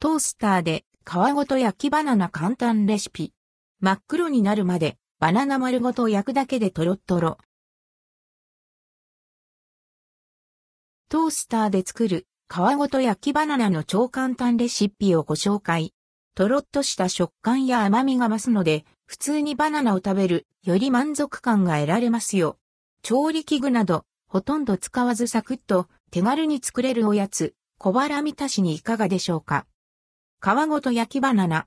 [0.00, 3.32] トースターで皮ごと焼きバナナ簡単レシピ。
[3.80, 7.36] 真っ黒になるまでバナナ丸ごと焼くだけでトロットロ。
[11.08, 15.92] トースターで作る皮ごと焼きバナナの超簡単レシピをご紹介。
[16.36, 22.56] とろっとした食感や甘みが増すので、普通にバナナを食べるより満足感が得られますよ。
[23.02, 29.66] 調理器具など、ほとんど使わずサクッと手軽に作れるおやつ、小腹満たしにいかがでしょうか？
[30.40, 31.66] 皮ごと焼きバナナ。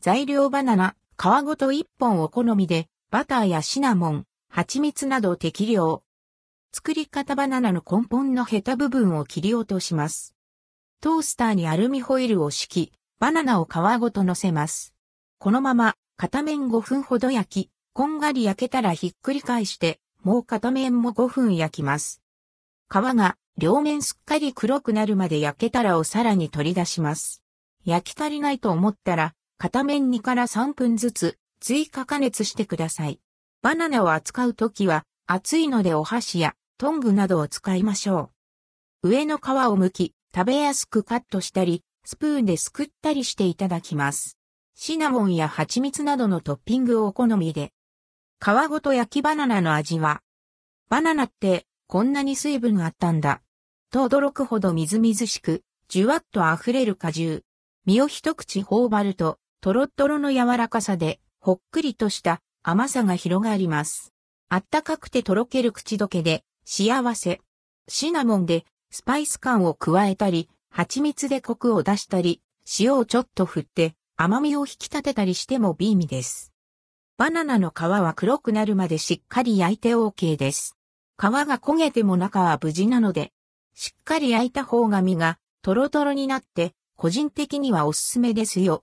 [0.00, 6.02] 材料バナナ、皮ごと1本お好みで、バターやシナモン、蜂蜜など適量。
[6.72, 10.34] 作り方バナナの根本のヘタ部分を切り落とします。
[11.02, 14.94] トースターにアルミホイルを敷き、バナナを皮ごと乗せます。
[15.38, 22.22] このまま片面5分ほど焼き、こんがり焼けたらひっくり返して、もう片面も5分焼きます。
[22.88, 27.39] 皮が両面すっかり黒くなるまで焼けたらお皿に取り出します。
[27.84, 33.20] 焼き足りないと思ったら、片面2から3分ずつ追加加熱してください。
[33.62, 38.30] バナナを扱うときは熱いのでお箸やトングなどを使いましょ
[39.02, 39.08] う。
[39.10, 39.42] 上の皮を
[39.78, 44.38] 剥き、食べやすくカットしたり、スプーンですくったりしていただきます。
[44.74, 47.72] シナモンや蜂蜜などのトッピングをお好みで。
[48.40, 50.22] 皮ごと焼きバナナの味は、
[50.88, 53.42] バナナってこんなに水分があったんだ。
[53.90, 57.44] と驚くほどみずみずしく、じゅわっと溢れる果汁。
[57.86, 64.12] 身を一口頬張ると、とろっとろの柔らかさで、ほっくりとした甘さが広がります。
[64.48, 67.40] あったかくてとろける口どけで、幸せ。
[67.88, 72.42] シナモンでスパイス感を加えたり、蜂蜜でコクを出したり、
[72.78, 76.52] 塩をちょっと振って甘みを引き立てたりしても美味です。
[77.16, 80.76] バナナの皮は黒くなるまでしっかり焼いて OK です。
[81.18, 83.32] 皮が焦げても中は無事なので、
[83.74, 88.78] しっかり焼いた方が身がトロトロになって個人的にはおすすめですよ。